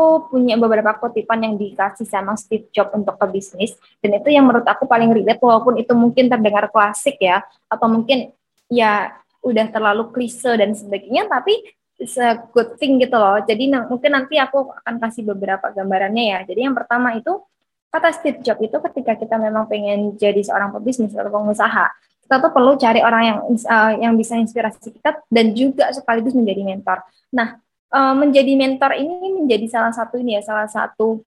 [0.00, 4.48] aku punya beberapa kutipan yang dikasih sama Steve Jobs untuk ke bisnis dan itu yang
[4.48, 8.32] menurut aku paling relate walaupun itu mungkin terdengar klasik ya atau mungkin
[8.72, 9.12] ya
[9.44, 11.52] udah terlalu klise dan sebagainya tapi
[12.00, 13.44] it's a good thing gitu loh.
[13.44, 16.38] Jadi mungkin nanti aku akan kasih beberapa gambarannya ya.
[16.48, 17.44] Jadi yang pertama itu
[17.92, 21.92] kata Steve Jobs itu ketika kita memang pengen jadi seorang pebisnis atau pengusaha,
[22.24, 26.64] kita tuh perlu cari orang yang uh, yang bisa inspirasi kita dan juga sekaligus menjadi
[26.64, 27.04] mentor.
[27.36, 27.60] Nah,
[27.90, 31.20] uh, menjadi mentor ini menjadi salah satu ini ya salah satu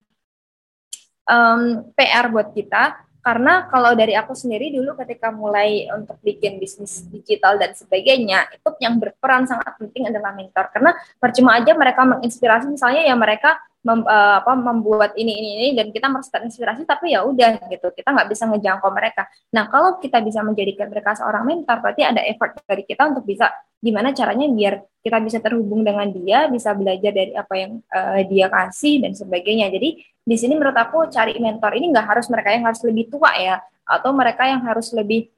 [1.28, 1.62] um,
[1.96, 3.04] PR buat kita.
[3.24, 8.68] Karena kalau dari aku sendiri dulu ketika mulai untuk bikin bisnis digital dan sebagainya itu
[8.84, 10.68] yang berperan sangat penting adalah mentor.
[10.68, 15.68] Karena percuma aja mereka menginspirasi misalnya ya mereka mem, uh, apa, membuat ini ini ini
[15.72, 17.96] dan kita merasa terinspirasi tapi ya udah gitu.
[17.96, 19.24] Kita nggak bisa ngejangkau mereka.
[19.56, 23.48] Nah kalau kita bisa menjadikan mereka seorang mentor berarti ada effort dari kita untuk bisa
[23.84, 28.48] gimana caranya biar kita bisa terhubung dengan dia bisa belajar dari apa yang uh, dia
[28.48, 32.64] kasih dan sebagainya jadi di sini menurut aku cari mentor ini nggak harus mereka yang
[32.64, 35.28] harus lebih tua ya atau mereka yang harus lebih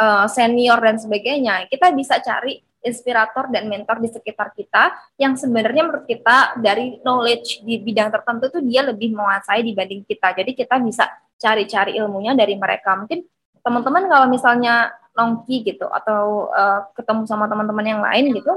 [0.00, 5.86] uh, senior dan sebagainya kita bisa cari inspirator dan mentor di sekitar kita yang sebenarnya
[5.86, 10.34] menurut kita dari knowledge di bidang tertentu itu dia lebih menguasai dibanding kita.
[10.34, 11.06] Jadi kita bisa
[11.38, 12.98] cari-cari ilmunya dari mereka.
[12.98, 13.22] Mungkin
[13.62, 18.52] teman-teman kalau misalnya nongki gitu atau uh, ketemu sama teman-teman yang lain gitu,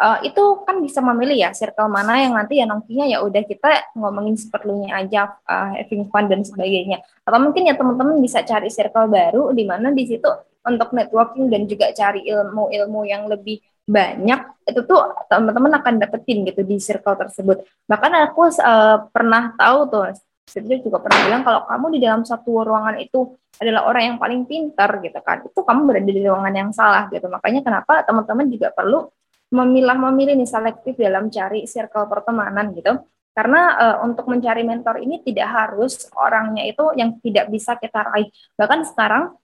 [0.00, 3.94] uh, itu kan bisa memilih ya circle mana yang nanti ya nongkinya ya udah kita
[3.96, 7.00] ngomongin seperlunya aja uh, having fun dan sebagainya.
[7.24, 10.28] Atau mungkin ya teman-teman bisa cari circle baru di mana di situ
[10.64, 16.64] untuk networking dan juga cari ilmu-ilmu yang lebih banyak itu tuh teman-teman akan dapetin gitu
[16.64, 17.68] di circle tersebut.
[17.84, 20.08] Bahkan aku uh, pernah tahu tuh,
[20.44, 24.44] saya juga pernah bilang kalau kamu di dalam satu ruangan itu adalah orang yang paling
[24.44, 27.26] pintar gitu kan, itu kamu berada di ruangan yang salah gitu.
[27.30, 29.08] Makanya kenapa teman-teman juga perlu
[29.54, 32.98] memilah memilih nih selektif dalam cari circle pertemanan gitu.
[33.34, 38.30] Karena uh, untuk mencari mentor ini tidak harus orangnya itu yang tidak bisa kita raih.
[38.54, 39.34] Bahkan sekarang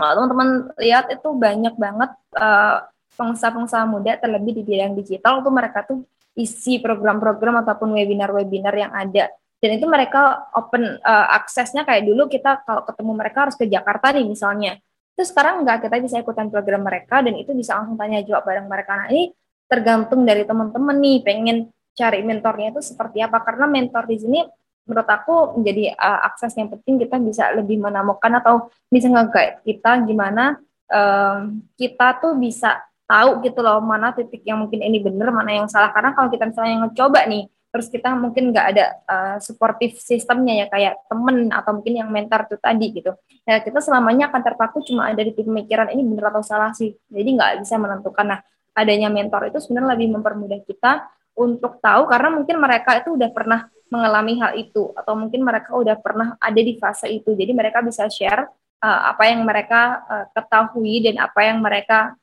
[0.00, 2.10] teman-teman lihat itu banyak banget
[2.40, 2.88] uh,
[3.20, 6.00] pengusaha-pengusaha muda terlebih di bidang digital tuh mereka tuh
[6.32, 9.28] isi program-program ataupun webinar-webinar yang ada
[9.60, 14.16] dan itu mereka open uh, aksesnya kayak dulu kita kalau ketemu mereka harus ke Jakarta
[14.16, 14.80] nih misalnya.
[15.12, 18.64] Itu sekarang enggak kita bisa ikutan program mereka dan itu bisa langsung tanya jawab bareng
[18.64, 18.96] mereka.
[18.96, 19.36] Nah ini
[19.68, 21.56] tergantung dari teman-teman nih pengen
[21.92, 23.44] cari mentornya itu seperti apa.
[23.44, 24.40] Karena mentor di sini
[24.88, 30.08] menurut aku menjadi uh, akses yang penting kita bisa lebih menemukan atau bisa nge kita
[30.08, 30.56] gimana
[30.88, 35.68] um, kita tuh bisa tahu gitu loh mana titik yang mungkin ini benar mana yang
[35.68, 35.92] salah.
[35.92, 40.66] Karena kalau kita misalnya ngecoba nih terus kita mungkin nggak ada uh, supportive sistemnya ya
[40.66, 43.14] kayak temen atau mungkin yang mentor itu tadi gitu.
[43.46, 46.90] Ya kita selamanya akan terpaku cuma ada di pemikiran ini benar atau salah sih?
[47.06, 48.26] Jadi nggak bisa menentukan.
[48.26, 48.40] Nah
[48.74, 51.06] adanya mentor itu sebenarnya lebih mempermudah kita
[51.38, 53.60] untuk tahu karena mungkin mereka itu udah pernah
[53.90, 57.34] mengalami hal itu atau mungkin mereka udah pernah ada di fase itu.
[57.34, 58.50] Jadi mereka bisa share
[58.82, 62.14] uh, apa yang mereka uh, ketahui dan apa yang mereka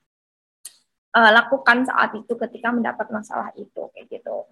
[1.15, 4.47] uh, lakukan saat itu ketika mendapat masalah itu kayak gitu.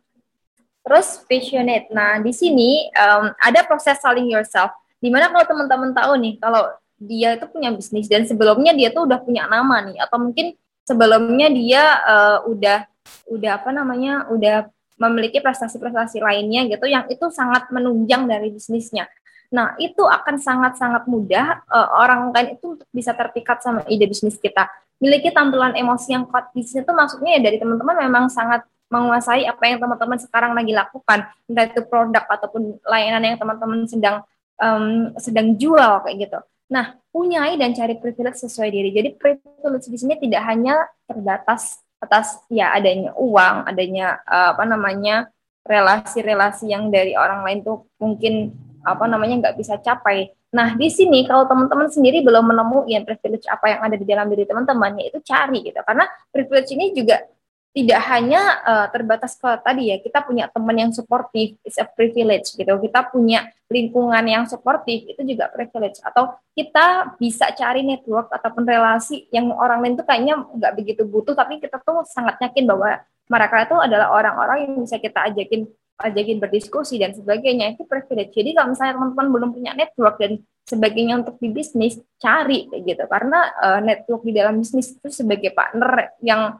[0.86, 1.90] Terus passionate.
[1.90, 4.70] Nah, di sini um, ada proses selling yourself.
[5.02, 6.70] Di mana kalau teman-teman tahu nih, kalau
[7.02, 10.54] dia itu punya bisnis dan sebelumnya dia tuh udah punya nama nih, atau mungkin
[10.86, 12.86] sebelumnya dia uh, udah
[13.34, 14.70] udah apa namanya, udah
[15.02, 19.10] memiliki prestasi-prestasi lainnya gitu, yang itu sangat menunjang dari bisnisnya.
[19.52, 24.70] Nah, itu akan sangat-sangat mudah uh, orang lain itu bisa terpikat sama ide bisnis kita
[25.00, 28.64] miliki tampilan emosi yang kuat di sini tuh maksudnya ya dari teman-teman memang sangat
[28.96, 34.24] menguasai apa yang teman-teman sekarang lagi lakukan entah itu produk ataupun layanan yang teman-teman sedang
[34.56, 36.40] um, sedang jual kayak gitu.
[36.72, 38.90] Nah, punyai dan cari privilege sesuai diri.
[38.96, 45.28] Jadi privilege di sini tidak hanya terbatas atas ya adanya uang, adanya uh, apa namanya
[45.68, 51.28] relasi-relasi yang dari orang lain tuh mungkin apa namanya nggak bisa capai Nah, di sini
[51.28, 55.20] kalau teman-teman sendiri belum menemukan privilege apa yang ada di dalam diri teman-teman, ya itu
[55.20, 55.80] cari gitu.
[55.84, 57.20] Karena privilege ini juga
[57.76, 62.56] tidak hanya uh, terbatas ke tadi ya, kita punya teman yang suportif, is a privilege
[62.56, 62.72] gitu.
[62.72, 66.00] Kita punya lingkungan yang suportif, itu juga privilege.
[66.00, 71.36] Atau kita bisa cari network ataupun relasi yang orang lain tuh kayaknya nggak begitu butuh,
[71.36, 76.38] tapi kita tuh sangat yakin bahwa mereka itu adalah orang-orang yang bisa kita ajakin ajakin
[76.40, 78.32] berdiskusi dan sebagainya itu privilege.
[78.36, 83.04] Jadi kalau misalnya teman-teman belum punya network dan sebagainya untuk di bisnis, cari gitu.
[83.08, 86.56] Karena uh, network di dalam bisnis itu sebagai partner yang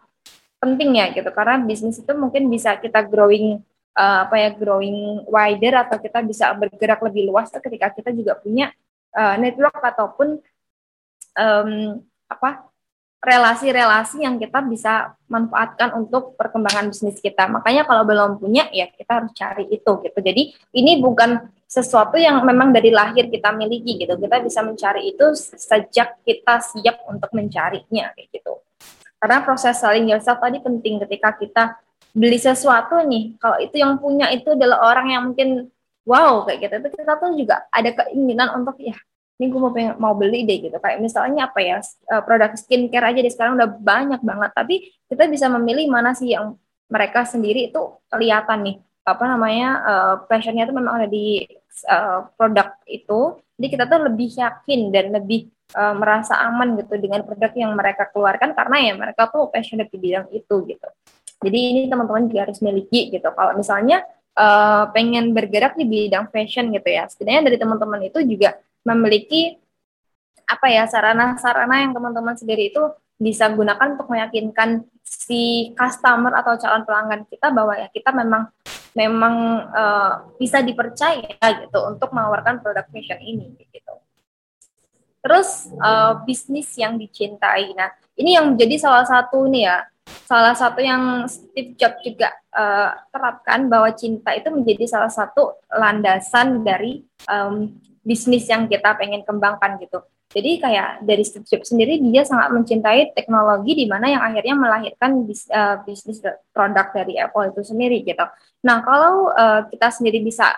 [0.66, 1.30] penting ya gitu.
[1.30, 3.62] Karena bisnis itu mungkin bisa kita growing
[3.94, 8.74] uh, apa ya growing wider atau kita bisa bergerak lebih luas ketika kita juga punya
[9.14, 10.42] uh, network ataupun
[11.38, 12.68] um, apa
[13.26, 17.50] relasi-relasi yang kita bisa manfaatkan untuk perkembangan bisnis kita.
[17.50, 20.20] Makanya kalau belum punya ya kita harus cari itu gitu.
[20.22, 24.14] Jadi ini bukan sesuatu yang memang dari lahir kita miliki gitu.
[24.22, 28.62] Kita bisa mencari itu sejak kita siap untuk mencarinya kayak gitu.
[29.20, 31.64] Karena proses selling yourself tadi penting ketika kita
[32.12, 33.36] beli sesuatu nih.
[33.40, 35.72] Kalau itu yang punya itu adalah orang yang mungkin
[36.08, 36.74] wow kayak gitu.
[36.86, 38.96] Itu kita tuh juga ada keinginan untuk ya
[39.36, 43.12] ini gue mau pengen, mau beli deh gitu kayak misalnya apa ya uh, produk skincare
[43.12, 44.76] aja di sekarang udah banyak banget tapi
[45.12, 46.56] kita bisa memilih mana sih yang
[46.88, 48.76] mereka sendiri itu kelihatan nih
[49.06, 51.44] apa namanya uh, itu memang ada di
[51.92, 57.26] uh, produk itu jadi kita tuh lebih yakin dan lebih uh, merasa aman gitu dengan
[57.26, 60.88] produk yang mereka keluarkan karena ya mereka tuh passionate di bidang itu gitu
[61.42, 64.06] jadi ini teman-teman juga harus miliki gitu kalau misalnya
[64.38, 69.58] uh, pengen bergerak di bidang fashion gitu ya setidaknya dari teman-teman itu juga memiliki
[70.46, 72.84] apa ya sarana-sarana yang teman-teman sendiri itu
[73.18, 78.52] bisa gunakan untuk meyakinkan si customer atau calon pelanggan kita bahwa ya kita memang
[78.96, 79.36] memang
[79.72, 83.94] uh, bisa dipercaya gitu untuk menawarkan produk fashion ini gitu.
[85.26, 87.74] Terus uh, bisnis yang dicintai.
[87.74, 89.82] Nah, ini yang menjadi salah satu nih ya,
[90.30, 96.62] salah satu yang Steve Jobs juga uh, terapkan bahwa cinta itu menjadi salah satu landasan
[96.62, 97.74] dari um,
[98.06, 100.06] bisnis yang kita pengen kembangkan gitu.
[100.30, 105.26] Jadi kayak dari Steve Jobs sendiri dia sangat mencintai teknologi di mana yang akhirnya melahirkan
[105.26, 106.22] bis, uh, bisnis
[106.54, 108.26] produk dari Apple itu sendiri gitu.
[108.62, 110.54] Nah kalau uh, kita sendiri bisa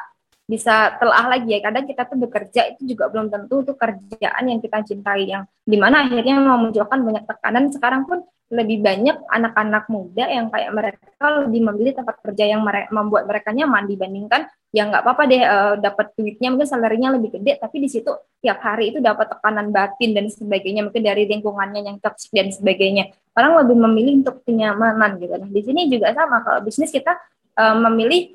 [0.47, 1.59] bisa telah lagi ya.
[1.59, 5.27] Kadang kita tuh bekerja itu juga belum tentu itu kerjaan yang kita cintai.
[5.27, 7.67] Yang di mana akhirnya memunculkan banyak tekanan.
[7.69, 12.88] Sekarang pun lebih banyak anak-anak muda yang kayak mereka lebih memilih tempat kerja yang mere
[12.95, 13.91] membuat mereka nyaman.
[13.91, 16.55] Dibandingkan yang nggak apa-apa deh uh, dapat duitnya.
[16.55, 20.88] Mungkin salarinya lebih gede tapi di situ tiap hari itu dapat tekanan batin dan sebagainya.
[20.88, 23.11] Mungkin dari lingkungannya yang toxic dan sebagainya.
[23.35, 25.35] Orang lebih memilih untuk kenyamanan gitu.
[25.35, 26.39] Nah di sini juga sama.
[26.39, 27.19] Kalau bisnis kita
[27.59, 28.31] uh, memilih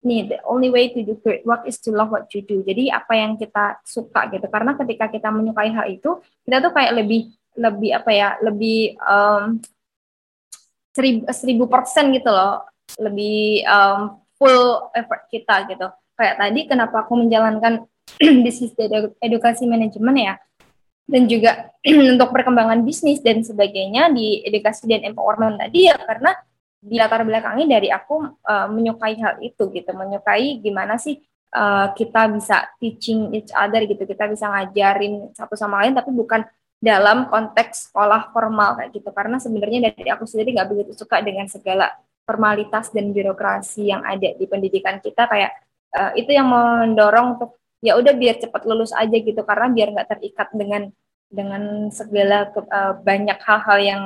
[0.00, 2.64] nih the only way to do great work is to love what you do.
[2.64, 4.48] Jadi apa yang kita suka gitu.
[4.48, 9.60] Karena ketika kita menyukai hal itu kita tuh kayak lebih lebih apa ya lebih um,
[10.96, 12.64] seribu, seribu persen gitu loh.
[12.96, 15.86] Lebih um, full effort kita gitu.
[16.16, 17.84] Kayak tadi kenapa aku menjalankan
[18.44, 18.72] bisnis
[19.20, 20.34] edukasi manajemen ya?
[21.04, 21.76] Dan juga
[22.16, 26.32] untuk perkembangan bisnis dan sebagainya di edukasi dan empowerment tadi ya karena
[26.80, 29.90] di latar belakangi dari aku uh, menyukai hal itu gitu.
[29.92, 31.20] Menyukai gimana sih
[31.52, 34.08] uh, kita bisa teaching each other gitu.
[34.08, 36.40] Kita bisa ngajarin satu sama lain tapi bukan
[36.80, 39.12] dalam konteks sekolah formal kayak gitu.
[39.12, 41.92] Karena sebenarnya dari aku sendiri nggak begitu suka dengan segala
[42.24, 45.28] formalitas dan birokrasi yang ada di pendidikan kita.
[45.28, 45.52] Kayak
[45.92, 49.44] uh, itu yang mendorong untuk ya udah biar cepat lulus aja gitu.
[49.44, 50.88] Karena biar nggak terikat dengan
[51.30, 54.02] dengan segala ke, uh, banyak hal-hal yang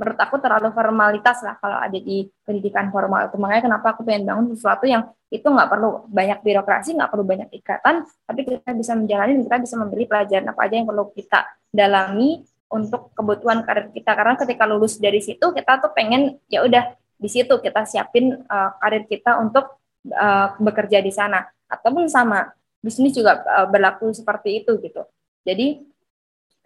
[0.00, 3.36] menurut aku terlalu formalitas lah kalau ada di pendidikan formal itu.
[3.36, 7.54] Makanya kenapa aku pengen bangun sesuatu yang itu nggak perlu banyak birokrasi nggak perlu banyak
[7.54, 12.42] ikatan tapi kita bisa menjalani kita bisa membeli pelajaran apa aja yang perlu kita dalami
[12.72, 14.16] untuk kebutuhan karir kita.
[14.16, 18.70] Karena ketika lulus dari situ kita tuh pengen ya udah di situ kita siapin uh,
[18.80, 19.76] karir kita untuk
[20.16, 21.44] uh, bekerja di sana.
[21.68, 22.48] Ataupun sama
[22.80, 25.04] bisnis juga uh, berlaku seperti itu gitu.
[25.44, 25.89] Jadi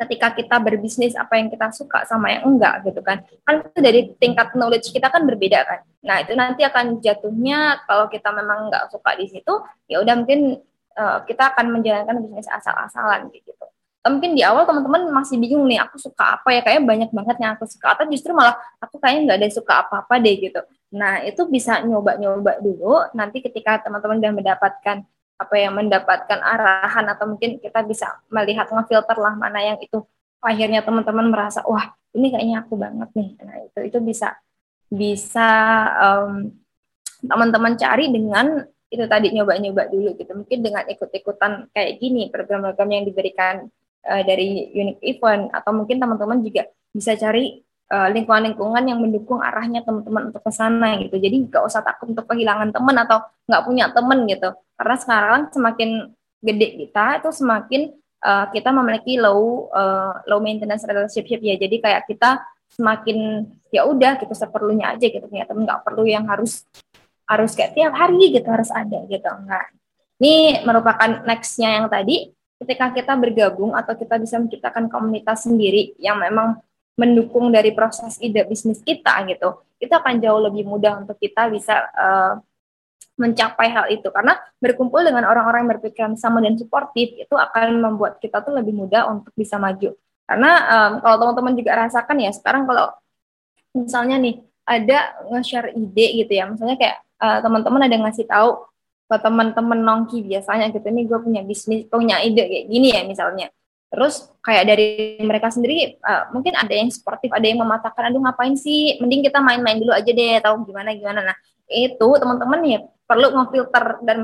[0.04, 3.24] ketika kita berbisnis apa yang kita suka sama yang enggak gitu kan.
[3.42, 5.80] Kan itu dari tingkat knowledge kita kan berbeda kan.
[6.04, 9.52] Nah itu nanti akan jatuhnya kalau kita memang enggak suka di situ
[9.88, 10.60] ya udah mungkin
[10.94, 13.50] uh, kita akan menjalankan bisnis asal-asalan gitu.
[14.04, 16.60] Mungkin di awal teman-teman masih bingung nih aku suka apa ya?
[16.60, 17.96] Kayak banyak banget yang aku suka.
[17.96, 20.60] Atau justru malah aku kayaknya nggak ada suka apa-apa deh gitu.
[20.92, 23.00] Nah itu bisa nyoba-nyoba dulu.
[23.16, 29.18] Nanti ketika teman-teman udah mendapatkan apa yang mendapatkan arahan atau mungkin kita bisa melihat ngefilter
[29.18, 30.02] lah mana yang itu
[30.38, 34.38] akhirnya teman-teman merasa wah ini kayaknya aku banget nih nah itu itu bisa
[34.86, 35.50] bisa
[35.98, 36.54] um,
[37.24, 38.62] teman-teman cari dengan
[38.92, 43.66] itu tadi nyoba-nyoba dulu gitu mungkin dengan ikut-ikutan kayak gini program-program yang diberikan
[44.06, 47.58] uh, dari unique event atau mungkin teman-teman juga bisa cari
[47.90, 51.18] eh, lingkungan-lingkungan yang mendukung arahnya teman-teman untuk ke sana gitu.
[51.18, 53.18] Jadi nggak usah takut untuk kehilangan teman atau
[53.50, 54.54] nggak punya teman gitu.
[54.74, 55.90] Karena sekarang semakin
[56.44, 57.82] gede kita itu semakin
[58.20, 61.54] uh, kita memiliki low uh, low maintenance relationship ya.
[61.56, 62.42] Jadi kayak kita
[62.74, 66.66] semakin ya udah gitu seperlunya aja gitu punya teman nggak perlu yang harus
[67.24, 69.70] harus kayak tiap hari gitu harus ada gitu enggak.
[70.18, 72.30] Ini merupakan nextnya yang tadi
[72.62, 76.58] ketika kita bergabung atau kita bisa menciptakan komunitas sendiri yang memang
[76.94, 81.90] mendukung dari proses ide bisnis kita gitu, itu akan jauh lebih mudah untuk kita bisa
[81.90, 82.38] uh,
[83.14, 88.18] mencapai hal itu karena berkumpul dengan orang-orang yang berpikiran sama dan suportif itu akan membuat
[88.18, 89.94] kita tuh lebih mudah untuk bisa maju.
[90.24, 92.90] Karena um, kalau teman-teman juga rasakan ya sekarang kalau
[93.76, 98.64] misalnya nih ada nge-share ide gitu ya, misalnya kayak uh, teman-teman ada ngasih tahu
[99.04, 103.52] ke teman-teman nongki biasanya gitu, nih gue punya bisnis, punya ide kayak gini ya misalnya.
[103.92, 108.56] Terus kayak dari mereka sendiri uh, mungkin ada yang sportif, ada yang mematakan, aduh ngapain
[108.56, 111.20] sih, mending kita main-main dulu aja deh, tahu gimana gimana.
[111.30, 111.36] Nah
[111.68, 114.18] itu teman-teman ya perlu ngefilter dan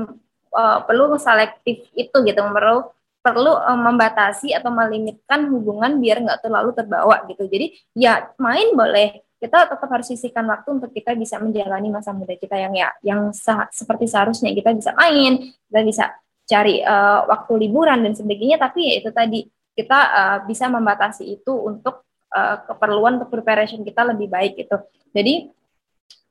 [0.53, 2.89] uh, perlu selektif itu gitu, perlu
[3.21, 7.45] perlu um, membatasi atau melimitkan hubungan biar nggak terlalu terbawa gitu.
[7.45, 12.33] Jadi ya main boleh, kita tetap harus sisihkan waktu untuk kita bisa menjalani masa muda
[12.33, 13.29] kita yang ya yang
[13.69, 16.05] seperti seharusnya kita bisa main, kita bisa
[16.49, 18.57] cari uh, waktu liburan dan sebagainya.
[18.57, 19.39] Tapi ya itu tadi
[19.77, 22.01] kita uh, bisa membatasi itu untuk
[22.33, 24.81] uh, keperluan untuk preparation kita lebih baik gitu.
[25.13, 25.53] Jadi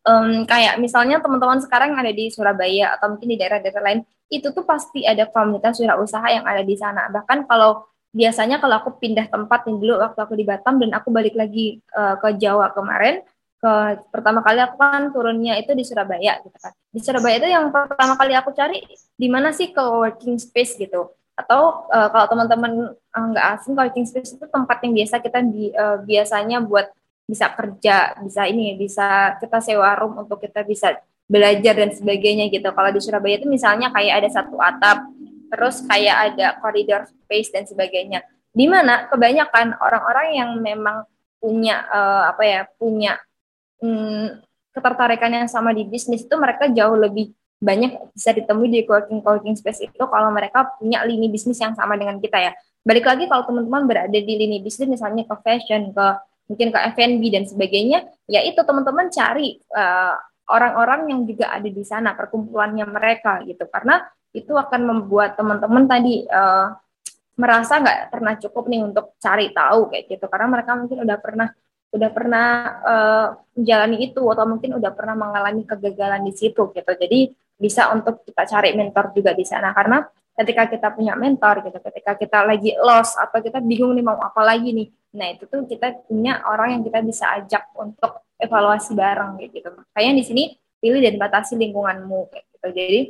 [0.07, 4.55] um, kayak misalnya teman-teman sekarang yang ada di Surabaya atau mungkin di daerah-daerah lain itu
[4.55, 7.11] tuh pasti ada komunitas wirausaha yang ada di sana.
[7.11, 11.11] Bahkan kalau biasanya kalau aku pindah tempat nih dulu waktu aku di Batam dan aku
[11.11, 13.23] balik lagi uh, ke Jawa kemarin,
[13.61, 13.73] ke
[14.09, 16.73] pertama kali aku kan turunnya itu di Surabaya gitu kan.
[16.91, 18.83] Di Surabaya itu yang pertama kali aku cari
[19.15, 21.11] di mana sih ke working space gitu.
[21.35, 25.73] Atau uh, kalau teman-teman nggak uh, asing working space itu tempat yang biasa kita di
[25.75, 26.91] uh, biasanya buat
[27.31, 30.99] bisa kerja, bisa ini, bisa kita sewa room untuk kita bisa
[31.31, 32.67] belajar dan sebagainya gitu.
[32.75, 35.07] Kalau di Surabaya itu misalnya kayak ada satu atap,
[35.47, 38.27] terus kayak ada koridor space dan sebagainya.
[38.51, 41.07] Di mana kebanyakan orang-orang yang memang
[41.39, 43.15] punya uh, apa ya, punya
[43.79, 44.43] um,
[44.75, 49.53] ketertarikan yang sama di bisnis itu mereka jauh lebih banyak bisa ditemui di coworking coworking
[49.53, 52.53] space itu kalau mereka punya lini bisnis yang sama dengan kita ya.
[52.81, 56.07] Balik lagi kalau teman-teman berada di lini bisnis misalnya ke fashion, ke
[56.51, 60.19] mungkin ke F&B dan sebagainya, ya itu teman-teman cari uh,
[60.51, 63.71] orang-orang yang juga ada di sana perkumpulannya mereka gitu.
[63.71, 64.03] Karena
[64.35, 66.75] itu akan membuat teman-teman tadi uh,
[67.39, 70.27] merasa nggak pernah cukup nih untuk cari tahu kayak gitu.
[70.27, 71.49] Karena mereka mungkin udah pernah
[71.91, 72.47] udah pernah
[72.83, 76.93] uh, menjalani itu atau mungkin udah pernah mengalami kegagalan di situ gitu.
[76.99, 79.71] Jadi bisa untuk kita cari mentor juga di sana.
[79.71, 80.03] Karena
[80.35, 84.41] ketika kita punya mentor gitu ketika kita lagi lost atau kita bingung nih mau apa
[84.41, 89.37] lagi nih nah itu tuh kita punya orang yang kita bisa ajak untuk evaluasi bareng
[89.37, 89.69] kayak gitu.
[89.75, 90.43] Makanya di sini
[90.81, 92.69] pilih dan batasi lingkunganmu kayak gitu.
[92.73, 93.01] Jadi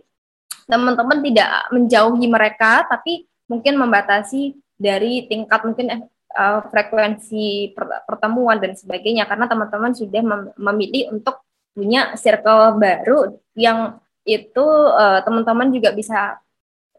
[0.66, 7.74] teman-teman tidak menjauhi mereka tapi mungkin membatasi dari tingkat mungkin uh, frekuensi
[8.06, 11.42] pertemuan dan sebagainya karena teman-teman sudah mem memilih untuk
[11.74, 14.62] punya circle baru yang itu
[14.94, 16.38] uh, teman-teman juga bisa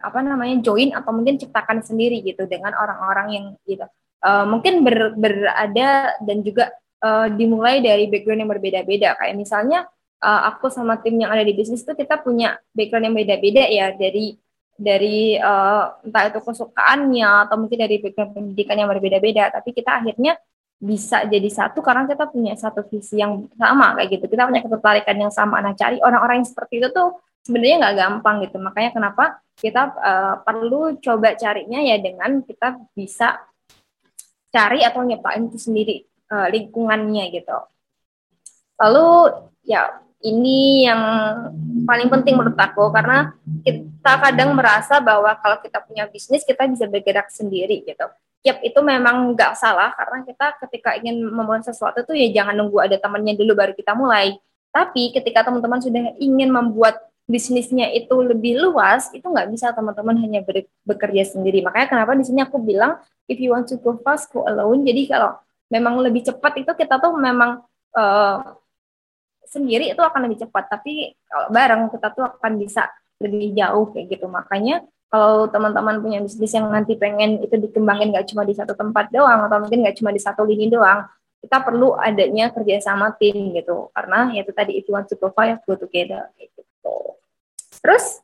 [0.02, 3.86] apa namanya join atau mungkin ciptakan sendiri gitu dengan orang-orang yang gitu
[4.24, 9.18] uh, mungkin ber, berada dan juga uh, dimulai dari background yang berbeda-beda.
[9.18, 9.80] Kayak misalnya
[10.22, 13.92] uh, aku sama tim yang ada di bisnis itu kita punya background yang beda-beda ya
[13.94, 14.38] dari
[14.82, 19.54] dari uh, entah itu kesukaannya atau mungkin dari background pendidikan yang berbeda-beda.
[19.54, 20.34] Tapi kita akhirnya
[20.82, 24.26] bisa jadi satu karena kita punya satu visi yang sama kayak gitu.
[24.26, 25.62] Kita punya ketertarikan yang sama.
[25.62, 28.58] Nah, cari orang-orang yang seperti itu tuh sebenarnya nggak gampang gitu.
[28.58, 29.26] Makanya kenapa
[29.62, 33.38] kita uh, perlu coba carinya ya dengan kita bisa
[34.52, 37.58] cari atau nyiptain itu sendiri uh, lingkungannya gitu.
[38.78, 39.08] Lalu
[39.64, 41.02] ya ini yang
[41.86, 43.34] paling penting menurut aku karena
[43.66, 48.06] kita kadang merasa bahwa kalau kita punya bisnis kita bisa bergerak sendiri gitu.
[48.42, 52.82] Yap itu memang nggak salah karena kita ketika ingin membangun sesuatu tuh ya jangan nunggu
[52.82, 54.38] ada temannya dulu baru kita mulai.
[54.72, 60.44] Tapi ketika teman-teman sudah ingin membuat bisnisnya itu lebih luas, itu nggak bisa teman-teman hanya
[60.44, 61.64] ber, bekerja sendiri.
[61.64, 63.00] Makanya kenapa di sini aku bilang
[63.32, 64.84] if you want to go fast, go alone.
[64.84, 65.40] Jadi kalau
[65.72, 67.64] memang lebih cepat itu kita tuh memang
[67.96, 68.60] uh,
[69.48, 72.88] sendiri itu akan lebih cepat tapi kalau bareng kita tuh akan bisa
[73.20, 74.80] lebih jauh kayak gitu makanya
[75.12, 79.44] kalau teman-teman punya bisnis yang nanti pengen itu dikembangin nggak cuma di satu tempat doang
[79.52, 81.04] atau mungkin nggak cuma di satu lini doang
[81.44, 85.28] kita perlu adanya kerjasama tim gitu karena ya itu tadi if you want to go
[85.36, 86.64] far go together gitu
[87.82, 88.22] terus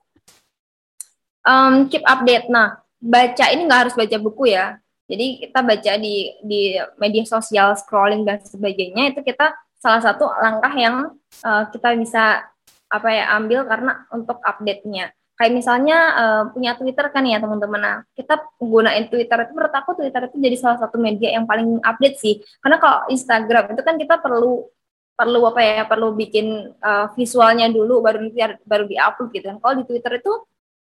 [1.44, 6.36] um, keep update nah baca ini nggak harus baca buku ya jadi kita baca di
[6.44, 11.16] di media sosial scrolling dan sebagainya itu kita salah satu langkah yang
[11.48, 12.44] uh, kita bisa
[12.88, 15.16] apa ya ambil karena untuk update-nya.
[15.38, 17.78] Kayak misalnya uh, punya Twitter kan ya teman-teman.
[17.78, 21.78] Nah, kita gunain Twitter itu menurut aku Twitter itu jadi salah satu media yang paling
[21.86, 22.42] update sih.
[22.58, 24.66] Karena kalau Instagram itu kan kita perlu
[25.18, 29.58] perlu apa ya perlu bikin uh, visualnya dulu baru nanti baru diupload gitu kan.
[29.58, 30.34] Kalau di Twitter itu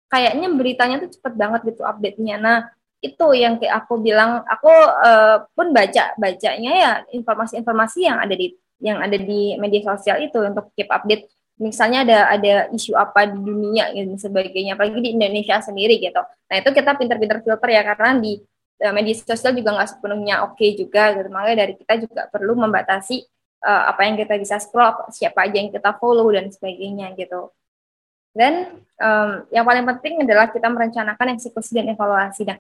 [0.08, 2.40] kayaknya beritanya tuh cepet banget gitu update-nya.
[2.40, 2.58] Nah,
[3.04, 4.72] itu yang kayak aku bilang aku
[5.04, 10.40] uh, pun baca bacanya ya informasi-informasi yang ada di yang ada di media sosial itu
[10.40, 11.28] untuk keep update
[11.60, 16.56] misalnya ada ada isu apa di dunia dan sebagainya apalagi di Indonesia sendiri gitu nah
[16.60, 18.40] itu kita pinter-pinter filter ya karena di
[18.92, 21.30] media sosial juga nggak sepenuhnya oke okay juga gitu.
[21.32, 23.24] Makanya dari kita juga perlu membatasi
[23.64, 27.50] uh, apa yang kita bisa scroll, siapa aja yang kita follow dan sebagainya gitu.
[28.36, 32.50] Dan um, yang paling penting adalah kita merencanakan eksekusi dan evaluasi.
[32.50, 32.58] Nah,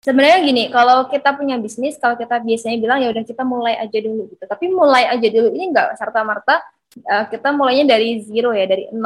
[0.00, 3.98] sebenarnya gini, kalau kita punya bisnis, kalau kita biasanya bilang ya udah kita mulai aja
[4.00, 4.44] dulu gitu.
[4.46, 6.62] Tapi mulai aja dulu ini nggak serta merta
[6.98, 8.98] uh, kita mulainya dari zero ya, dari 0%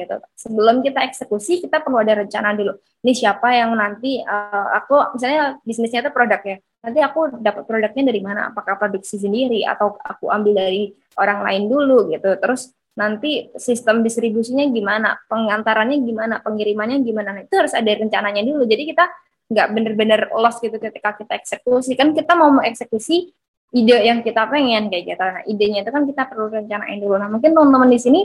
[0.00, 0.16] gitu.
[0.36, 2.72] Sebelum kita eksekusi, kita perlu ada rencana dulu.
[3.04, 6.56] Ini siapa yang nanti uh, aku misalnya bisnisnya itu produk ya.
[6.80, 8.48] Nanti aku dapat produknya dari mana?
[8.52, 10.88] Apakah produksi sendiri atau aku ambil dari
[11.20, 12.40] orang lain dulu gitu.
[12.40, 18.64] Terus nanti sistem distribusinya gimana, pengantarannya gimana, pengirimannya gimana, nah, itu harus ada rencananya dulu.
[18.64, 19.04] Jadi kita
[19.50, 21.98] nggak bener-bener lost gitu ketika kita eksekusi.
[21.98, 23.34] Kan kita mau mengeksekusi
[23.70, 25.22] ide yang kita pengen kayak gitu.
[25.22, 27.16] Nah, idenya itu kan kita perlu rencanain dulu.
[27.16, 28.20] Nah, mungkin teman-teman di sini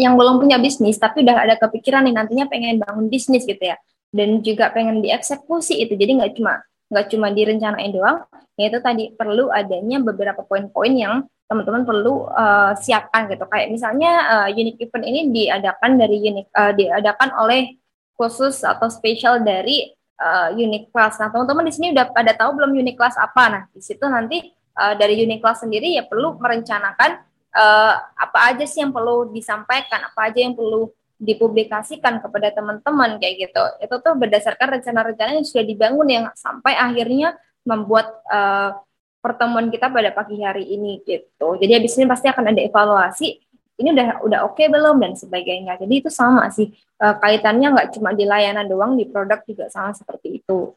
[0.00, 3.78] yang belum punya bisnis tapi udah ada kepikiran nih nantinya pengen bangun bisnis gitu ya.
[4.10, 5.94] Dan juga pengen dieksekusi itu.
[5.94, 8.26] Jadi nggak cuma nggak cuma direncanain doang,
[8.58, 11.14] yaitu tadi perlu adanya beberapa poin-poin yang
[11.46, 13.46] teman-teman perlu uh, siapkan gitu.
[13.46, 17.78] Kayak misalnya uh, unique event ini diadakan dari unique uh, diadakan oleh
[18.18, 21.16] khusus atau spesial dari uh, unique class.
[21.16, 23.42] Nah, teman-teman di sini udah pada tahu belum unique class apa?
[23.48, 27.24] Nah, di situ nanti uh, dari unique class sendiri ya perlu merencanakan
[27.56, 33.50] uh, apa aja sih yang perlu disampaikan, apa aja yang perlu dipublikasikan kepada teman-teman kayak
[33.50, 33.64] gitu.
[33.80, 38.80] Itu tuh berdasarkan rencana-rencana yang sudah dibangun yang sampai akhirnya membuat uh,
[39.20, 41.60] pertemuan kita pada pagi hari ini gitu.
[41.60, 43.36] Jadi habis ini pasti akan ada evaluasi.
[43.80, 45.80] Ini udah udah oke okay belum dan sebagainya.
[45.80, 49.96] Jadi itu sama sih e, kaitannya nggak cuma di layanan doang, di produk juga sama
[49.96, 50.76] seperti itu.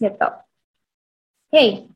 [0.00, 0.28] Gitu.
[1.52, 1.92] Oke.